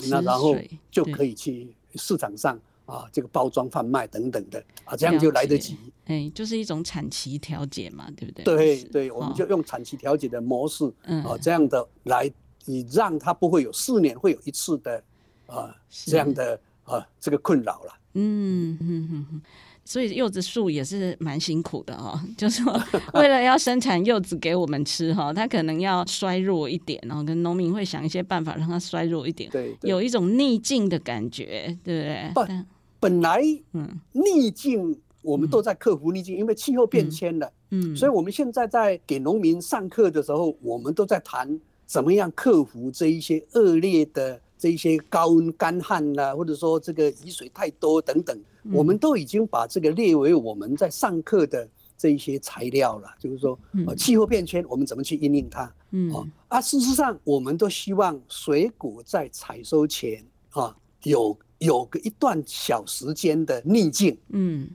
[0.09, 0.55] 那然后
[0.91, 5.75] 就可以去市场上啊这个包装贩卖等等的啊，这样就来得及。
[6.05, 8.43] 哎，就是一种产期调节嘛，对不对？
[8.43, 12.31] 对对，我们就用产期调节的模式啊，这样的来，
[12.65, 15.03] 你让它不会有四年会有一次的
[15.47, 17.93] 啊这样的啊这个困扰了。
[18.13, 19.41] 嗯嗯嗯嗯。
[19.87, 22.77] 所以柚子树也是蛮辛苦的哦，就是说
[23.13, 32.31] 为了要生产柚子给我们吃哈，它可能要衰弱一点，然后跟农民会想一些办法让它衰弱一点，对，有一种逆境的感觉，对不对？
[32.35, 32.65] 本
[32.99, 44.41] 本来嗯，逆境我们都在克服逆境，因为气候变迁了，嗯，所以我们现在在给农民上课的时候，我们都在谈怎么样克服这一些恶劣的。
[44.59, 48.35] 这一些高温干旱啦，或者说这个雨水太多等等，
[48.71, 53.09] 我们都已经把这个列为我们在上课的这一些材料了。
[53.19, 53.57] 就是说，
[53.95, 55.71] 气候变迁，我们怎么去应应它？
[55.91, 56.11] 嗯，
[56.47, 64.69] 啊，事实上，我们都希望水果在采收前啊，有有个一段小时间的逆境，嗯，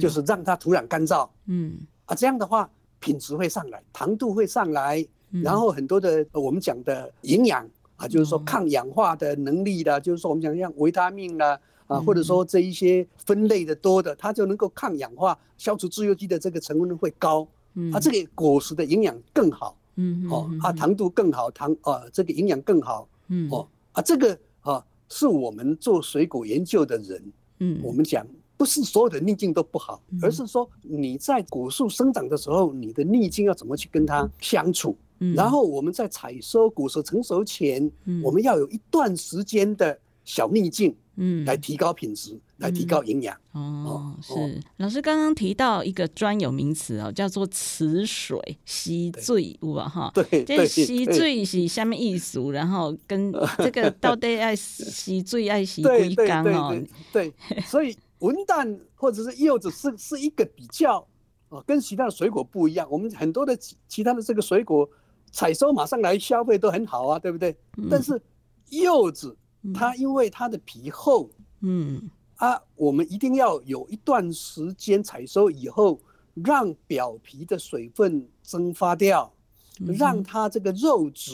[0.00, 7.68] 就是让它土壤干燥，嗯，啊，这样的话品质会上来，糖度会上来，然后很多的我们讲的营养。
[7.96, 17.92] 啊，就是说抗氧化的能力的，就是说我们讲像维他命啦，啊，或者说这一些分类的多的，它就能够抗氧化，消除自由基的这个成分会高，嗯。
[17.92, 34.96] 啊，这个果实的营养更好，嗯，哦，啊，糖度更好，糖啊，这个营养更好，嗯，哦，啊，这个啊，是我们做水果研究的人，嗯，我们讲不是所有的逆境都不好，而是说你在果树生长的时候，你的逆境要怎么去跟它相处。
[35.34, 43.34] 然后我们在采收果实成熟前，嗯、我们要有一段时间的小逆境，嗯，来提高品质，嗯、来提高营养。
[43.52, 44.32] 哦，哦是。
[44.34, 50.10] 哦、老师刚刚提到一个专有名词哦，叫做池水洗水，有啊哈？
[50.14, 52.50] 对，这洗醉是下面一俗？
[52.50, 56.76] 然后跟这个到底爱洗醉爱洗几缸哦？
[57.12, 57.32] 对，
[57.66, 61.06] 所以文旦或者是柚子是是一个比较
[61.50, 62.86] 哦，跟其他的水果不一样。
[62.90, 64.88] 我们很多的其其他的这个水果。
[65.32, 67.50] 采收马上来消费都很好啊，对不对？
[67.76, 68.22] 嗯、但是
[68.70, 69.36] 柚子
[69.72, 72.10] 它因为它的皮厚，嗯。
[72.36, 76.00] 啊，我们一定要有一段时间采收以后，
[76.34, 79.32] 让表皮的水分蒸发掉，
[79.80, 81.32] 嗯、让它这个肉质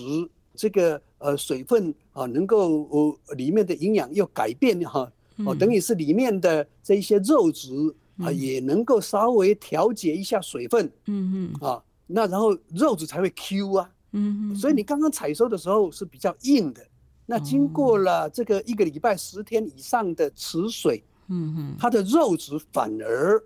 [0.55, 7.73] 这个呃水分啊能够呃里面的营养又改变哈，哦、等于是里面的这一些肉质
[8.19, 11.83] 啊也能够稍微调节一下水分，嗯嗯啊。
[12.07, 16.87] 那然后肉质才会 Q 啊，嗯嗯，所以你刚刚采收的时候是比较硬的，
[17.31, 23.41] 那经过了这个一个礼拜十天以上的池水，嗯哼，它的肉质反而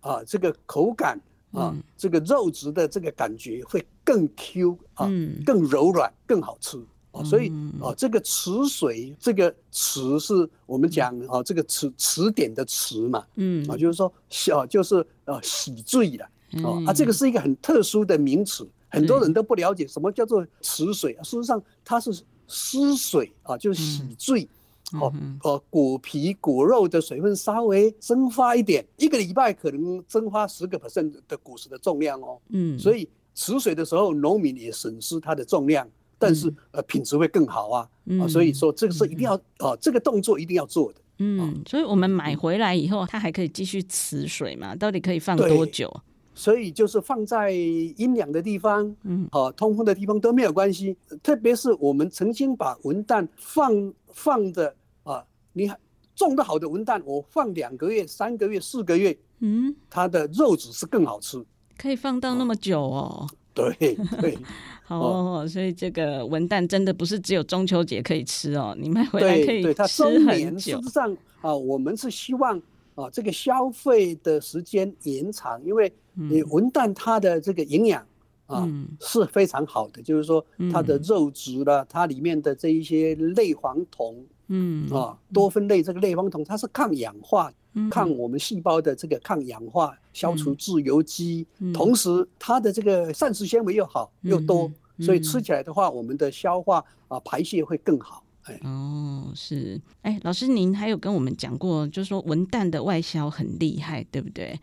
[0.00, 1.20] 啊这个口感
[1.52, 6.76] 啊这个肉质的这个感觉会更 Q 啊，嗯、更柔软，更好吃。
[7.24, 16.28] 所以哦，这个池水，这个池是我们讲哦，这个池词典的池嘛，嗯，啊，就是说小就是呃洗醉了
[16.62, 21.12] 哦，啊，这个是一个很特殊的名词，很多人都不了解什么叫做池水。
[21.24, 24.48] 事实上，它是湿水啊，就是洗罪。
[24.94, 32.40] 哦哦，果皮果肉的水分稍微蒸发一点，一个礼拜可能蒸发十个 percent 的果实的重量哦。
[32.48, 35.86] 嗯，所以池水的时候，农民也损失它的重量。
[36.18, 37.88] 但是呃，品质会更好啊，
[38.20, 41.00] 啊，所以说这个是一定要哦，这个动作一定要做的。
[41.18, 44.74] 嗯，所以我们买回来以后，它还可以继续持水嘛？
[44.74, 45.94] 到底可以放多久？
[46.38, 50.96] 所以就是放在阴凉的地方，嗯，哦，通风的地方都没有关系。
[51.20, 54.72] 特别是我们曾经把文旦放放的
[55.02, 55.68] 啊，你
[56.14, 61.44] 种的好的文旦，我放两个月、三个月、四个月，嗯，它的肉质是更好吃，
[61.76, 63.26] 可以放到那么久哦。
[63.52, 63.74] 对
[64.20, 64.38] 对。
[64.86, 70.78] 哦，所以这个文旦真的不是只有中秋节可以吃哦，你买回来可以吃很久。
[70.78, 72.62] 事实上啊，我们是希望
[72.98, 78.04] 啊，这个消费的时间延长，因为你文旦它的这个营养
[78.46, 78.68] 啊
[79.00, 84.16] 是非常好的，就是说它的肉质了，它里面的这一些类黄酮，
[84.48, 84.90] 嗯。
[84.90, 87.52] 啊，多酚类这个类黄酮，它是抗氧化。
[87.92, 98.24] 抗我们细胞的这个抗氧化，消除自由基，嗯、同时它的这个膳食纤维又好又多，所以吃起来的话，我们的消化啊排泄会更好。
[98.48, 104.58] 哎，哦，是，哎，老师您还有跟我们讲过，就是说文旦的外销很厉害，对不对？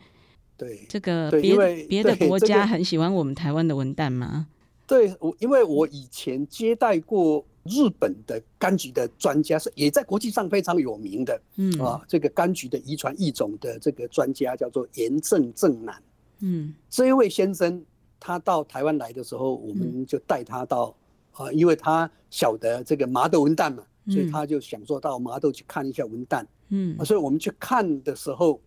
[0.56, 4.48] 对，这个别别的国家很喜欢我们台湾的文旦吗？
[4.86, 7.44] 对，我因为我以前接待过。
[7.68, 16.00] 日本的柑橘的专家是也在国际上非常有名的，嗯啊，这个柑橘的遗传异种的这个专家叫做岩正正男，
[16.38, 17.84] 嗯，这一位先生
[18.20, 20.94] 他到台湾来的时候，我们就带他到
[21.36, 28.60] 啊，因为他晓得这个麻豆文旦嘛，所以他就想说到麻豆去看一下文旦，嗯，所以我们去看的时候，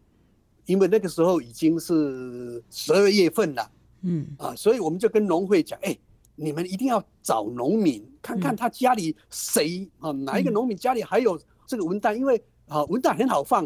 [0.66, 4.28] 因为那个时候已经是十二月份了，嗯。
[4.38, 5.98] 啊，所以我们就跟农会讲，哎。
[6.42, 13.66] 你们一定要找农民，看看他家里谁啊，哪一个农民家里还有这个文旦，因为啊文旦很好放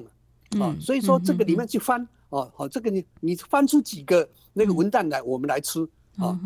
[0.60, 5.88] 啊，所以说这个里面去翻啊，好这个你你翻出几个那个文旦来，我们来吃
[6.18, 6.40] 啊。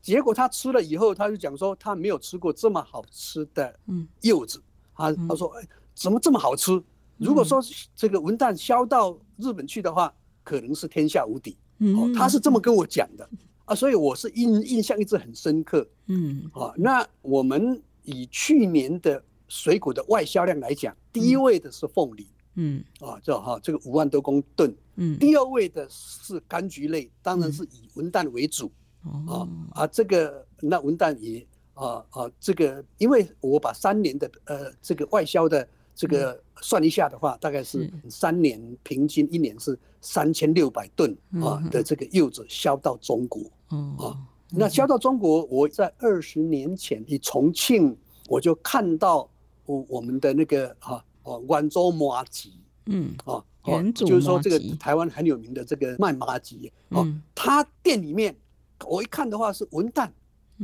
[0.00, 3.78] 结果他吃了以后，他就讲说他没有吃过这么好吃的
[4.20, 4.62] 柚子，
[4.94, 6.82] 他他说哎怎么这么好吃？
[7.16, 7.62] 如果说
[7.94, 11.56] 这个文旦销到日本去的话，可能是天下无敌。
[11.96, 13.28] 哦，他是这么跟我讲的。
[13.66, 28.72] 啊，所以我是印印象一直很深刻，嗯，啊，那我们以去年的水果的外销量来讲，第一位的是凤梨，嗯，啊，这哈这个五万多公吨，嗯，第二位的是柑橘类，当然是以文旦为主，
[29.04, 35.66] 啊啊，这个那文旦也啊啊，这个因为我把三年的呃这个外销的。
[35.92, 43.42] 这个算一下的话，大概是三年平均一年是三千六百吨啊的这个柚子销到中国
[43.98, 44.16] 啊。
[44.48, 47.94] 那销到中国，我在二十年前以重庆
[48.28, 49.28] 我就看到
[49.66, 52.54] 我我们的那个啊哦广州麻吉，
[52.86, 53.44] 嗯啊，
[53.94, 58.34] 就是说这个台湾很有名的这个卖麻吉哦，他店里面
[58.86, 60.08] 我一看的话是文旦，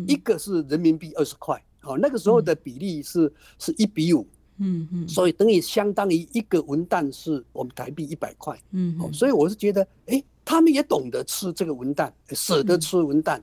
[0.07, 4.26] 一个是人民币二十块哦，那个时候的比例是是一比五。
[4.59, 8.59] 嗯嗯，所以等于相当于一个文旦是我们台币一百块。
[8.70, 13.35] 嗯，所以我是觉得，哎，他们也懂得吃这个文旦，舍得吃文旦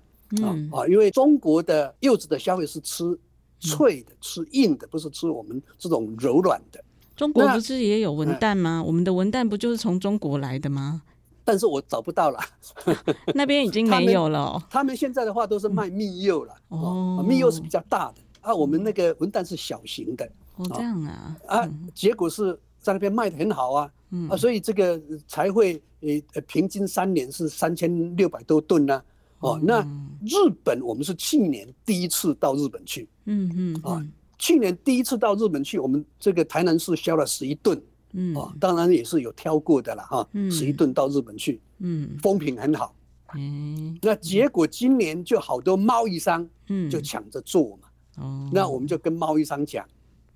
[0.43, 3.15] 啊啊，因为中国的柚子的消费是吃
[3.59, 6.83] 脆的，吃硬的，不是吃我们这种柔软的。
[7.15, 8.83] 中国不是也有文旦吗？
[8.83, 11.03] 我们的文旦不就是从中国来的吗？
[11.43, 12.39] 但是我找不到了，
[13.35, 14.61] 那边已经没有了。
[14.69, 20.29] 他们现在的话都是卖蜜柚了，哦，蜜柚是比较大的，啊，我们那个文旦是小型的。
[20.55, 29.01] 哦，这样啊，啊，结果是在那边卖的很好啊，嗯、啊，所以这个才会呃平均三年是三千六百多吨呢，
[29.39, 29.81] 哦，那
[30.21, 34.05] 日本我们是去年第一次到日本去，嗯嗯，啊，
[34.37, 37.81] 去年第一次到日本去，我们这个台南市销了十一吨，
[38.13, 42.95] 嗯，哦，当然也是有挑过的了哈，十一吨到日本去，嗯，风评很好，
[43.35, 49.85] 嗯，那结果今年就好多贸易商，嗯，就抢着做嘛，哦，那我们就跟贸易商讲。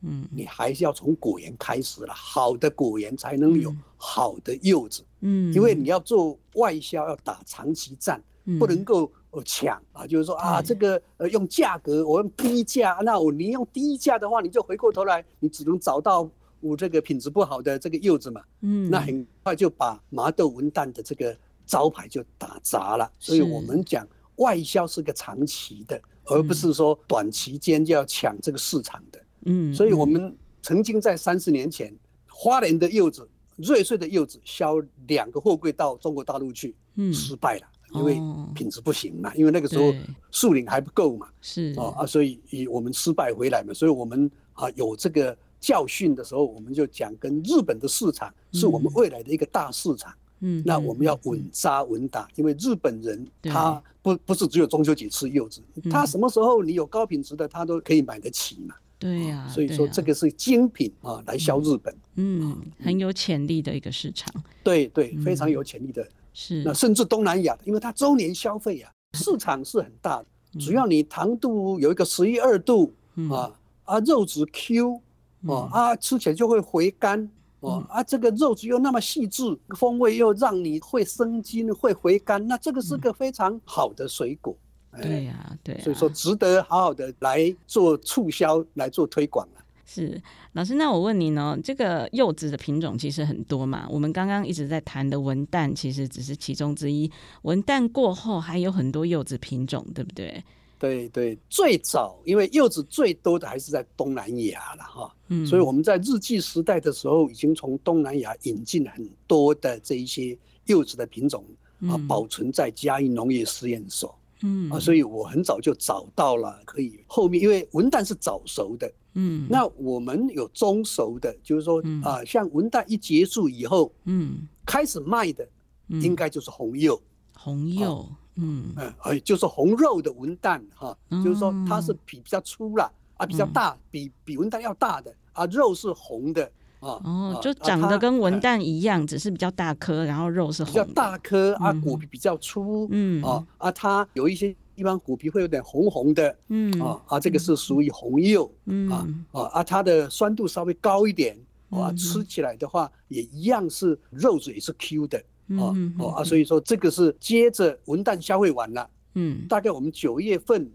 [0.01, 5.03] 嗯，你还是要从果园开始了，好的果园才能有好的柚子。
[5.21, 9.11] 嗯，因为你要做外销，要打长期战，嗯、不能够
[9.43, 10.05] 抢啊。
[10.05, 16.29] 就是说啊，这个呃用价格，我用低价，那我你用低价的话，你就回过头来，你只能找到
[16.59, 18.41] 我这个品质不好的这个柚子嘛。
[18.61, 23.11] 嗯，那很快就把麻豆文旦的这个招牌就打砸了。
[23.19, 29.21] 所以我们讲外销是个长期的，而不是说短期间就要抢这个市场的。
[29.45, 31.93] 嗯，所以我们曾经在三十年前，
[32.27, 34.75] 花莲的柚子、瑞穗的柚子销
[35.07, 38.15] 两个货柜到中国大陆去，嗯，失败了，因为
[38.53, 39.93] 品质不行嘛，因为那个时候
[40.31, 41.73] 树龄还不够嘛，是。
[41.77, 50.13] 啊啊，所以以我们失败回来嘛，所以我们啊有这个教训的时候，我们就讲跟日本的市场是我们未来的一个大市场。
[50.39, 58.75] 嗯，那我们要稳扎稳打，因为日本人他不不是只有中秋节吃柚子，他什么时候你有高品质的，他都可以买得起嘛。
[58.99, 61.95] 对呀，所以说这个是精品啊，来销日本。
[62.15, 64.31] 嗯，很有潜力的一个市场。
[64.63, 66.07] 对对，非常有潜力的。
[66.33, 66.63] 是。
[66.63, 70.25] 那甚至东南亚，因为它周年消费啊，市场是很大的。
[70.59, 72.93] 只要你糖度有一个十一二度
[73.29, 73.51] 啊
[73.85, 75.01] 啊，肉质 Q
[75.47, 77.29] 啊啊，吃起来就会回甘。
[77.61, 79.43] 哦啊，这个肉质又那么细致，
[79.75, 84.55] 风味又让你会生津、会回甘，那这个是个非常好的水果。
[84.91, 89.57] 嗯哎、对呀、啊，对、啊，所以说值得好好的来做促销、来做推广啊。
[89.85, 90.21] 是
[90.53, 93.87] 老师，那我问你呢，这个柚子的品种其实很多嘛？
[93.89, 100.43] 我们刚刚一直在谈的文旦其实只是其中之一，文旦过后还有很多柚子品种，对不对？
[100.79, 111.43] 对对，最早因为柚子最多的还是在东南亚了哈，嗯，所以我们在日据时代的时候，已经从东南亚引进很多的这一些柚子的品种
[111.81, 114.69] 啊，保存在嘉义农业实验所，嗯。
[114.69, 125.47] 啊，所以我很早就找到了可以后面，因为文旦是早熟的，嗯，那我们有中熟的，就是说啊，像文旦一结束以后，嗯，开始卖的
[125.87, 127.01] 应该就是红柚，
[127.33, 128.07] 红柚。
[128.37, 136.43] 嗯哎，就是红肉的文旦哈，就是说它是皮比较粗了啊，比较大，比比文旦要大的啊，肉是红的
[136.79, 137.01] 啊。
[137.03, 140.73] 哦，就长得跟文旦一样，只是比较大颗，然后肉是红。
[140.73, 151.35] 比较大颗啊，果皮比较粗，嗯啊啊，它有一些一般果皮会有点红红的，嗯啊啊，这个是属于红柚，嗯啊啊啊，它的酸度稍微高一点，
[151.71, 155.19] 啊，吃起来的话也一样是肉质也是 Q 的。
[155.57, 160.69] 哦哦啊，所以说这个是接着文旦消费完了，嗯，大概我们九月份，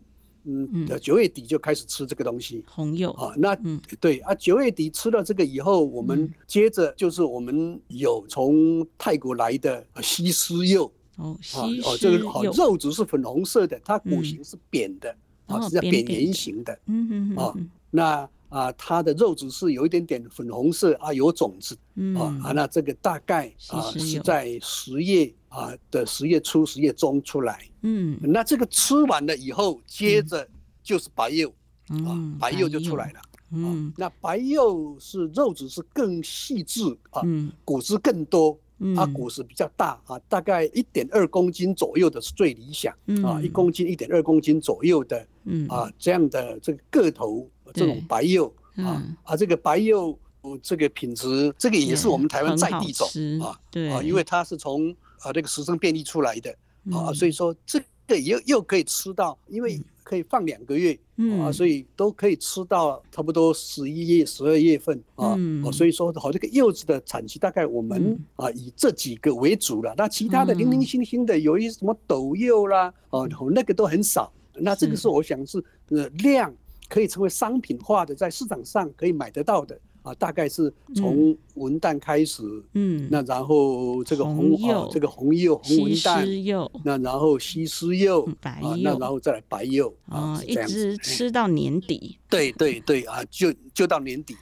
[0.45, 3.11] 嗯，九月底就开始吃这个东西，红柚。
[3.13, 3.57] 啊，那
[4.01, 15.15] 对啊，九月底吃了这个以后，我们接着就是我们有从泰国来的西施柚，哦，西施柚，这个好肉质是粉红色的，它果形是扁的，
[15.47, 17.55] 啊，是叫扁圆形的，嗯嗯啊，
[17.91, 18.29] 那。
[18.53, 30.47] 啊，它的肉质是有一点点粉红色啊，有种子，嗯、啊，那这个大概啊是在十月啊的十月初、十月中出来，嗯，那这个吃完了以后，接着
[30.83, 31.51] 就是白柚，
[31.89, 33.21] 嗯、啊，白柚就出来了，
[33.53, 38.59] 嗯、啊，那白柚是肉质是更细致啊，嗯、果汁更多，
[38.99, 47.49] 啊，果实比较大啊，大概一点二公斤左右的是最理想，嗯、啊，一公斤、一点二公斤左右的，嗯、啊，这样的这个个头。
[47.73, 50.19] 这种白柚啊啊，这个白柚
[50.61, 53.09] 这个品质，这个也是我们台湾在地种
[53.41, 53.89] 啊，对。
[53.91, 56.51] 啊，因为它是从啊这个石生变异出来的
[56.91, 60.99] 啊，所以说这个又又可以吃到，因为可以放两个月
[61.41, 65.39] 啊，所以都可以吃到差不多十一月、十二月份啊，
[65.73, 76.53] 所以说好这个柚子的产期大概我们啊以这几个为主了，那其他的零零星星的有一些什么斗柚啦哦，那个都很少，那这个是我想是呃量。
[76.93, 82.43] 可以成为商品化的，在市场上可以买得到的啊，大概是从文旦开始，
[82.75, 92.19] 嗯，那然后这个红柚，这个红柚、红文旦，那然后西施柚、白柚，那然后再来白柚啊，一直吃到年底。
[92.29, 94.37] 对对对啊，就就到年底。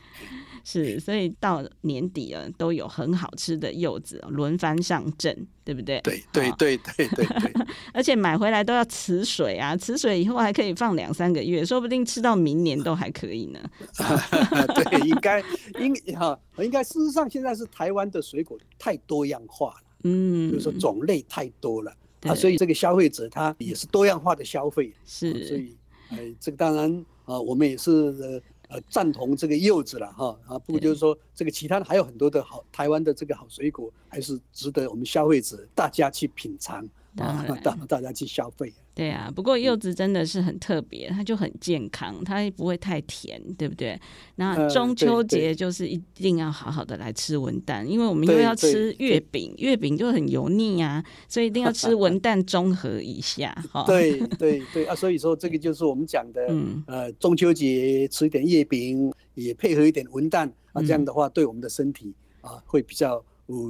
[0.64, 6.00] 是，所以到年底了，都有很好吃的柚子轮番上阵，对不对？
[6.02, 7.52] 对对对对对对。
[7.92, 13.60] 而且买回来都要持水啊，持水以后还可以放两三个月，说不定吃到明年都还可以呢。
[14.74, 15.42] 对，应该
[15.78, 21.92] 应哈，应该事实上现在是台湾的水果太多样化了，嗯，就是说种类太多了
[22.22, 25.76] 啊，所以这个消费者他也是多样化的消费，是，所以
[26.10, 27.90] 哎，这个当然啊，我们也是。
[27.92, 28.40] 呃，
[28.88, 38.72] 赞同这个柚子了哈啊，不过就是说，这个其他的还有很多的好台湾的这个好水果，还是值得我们消费者大家去品尝啊，大大家去消费。
[38.94, 43.98] 对啊，不过柚子真的是很特别，它就很健康，它不会太甜，对不对？
[44.36, 53.84] 那中秋节就是一定要好好的来吃文旦，因为我们又要吃月饼，月饼就很油腻啊，所以一定要吃文旦中和一下 哈。
[53.86, 56.46] 对对对啊，所以说这个就是我们讲的，
[56.86, 63.24] 呃，中秋节吃一点月饼，也配合一点文旦啊，这样的话对我们的身体啊会比较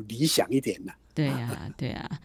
[0.08, 0.92] 理想一点的。
[1.14, 2.20] 对呀， 对呀。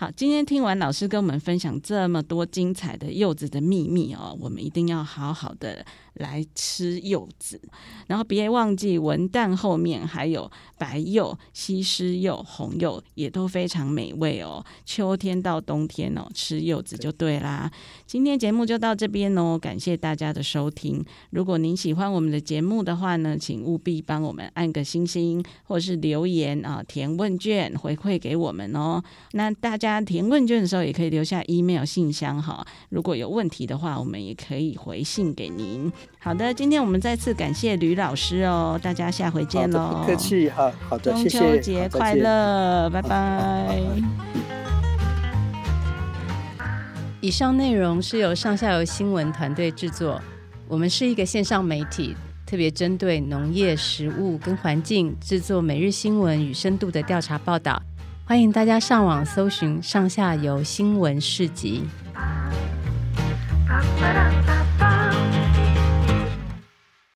[0.00, 5.84] 好，今天听完老师跟我们分享这么多精彩的柚子的秘密哦，我们一定要好好的
[6.14, 7.60] 来吃柚子，
[8.08, 14.64] 然后别忘记文旦后面还有白柚、西施柚、红柚，也都非常美味哦。
[14.84, 17.70] 秋天到冬天哦，吃柚子就对啦。
[18.06, 21.04] 今天节目就到这边哦，感谢大家的收听。
[21.30, 29.00] 如果您喜欢我们的节目的话呢，请务必帮我们按个星星，或是留言啊，填问卷回馈给我们哦。
[29.32, 30.00] 那大家。
[30.10, 32.66] 填问卷的时候，也可以留下 email 信箱哈。
[32.88, 35.92] 如果有问题的话，我们也可以回信给您。
[36.18, 40.00] 好的，今天我们再次感谢吕老师哦，大家下回见喽。
[40.00, 43.78] 不客气哈，好的，中秋节快乐，拜拜。
[47.22, 50.20] 以上内容是由上下游新闻团队制作，
[50.68, 57.80] 我们是一个线上媒体，特别针对农业、食物跟环境制作每日新闻与深度的调查报道。
[58.24, 61.82] 欢迎大家上网搜寻上下游新闻市集。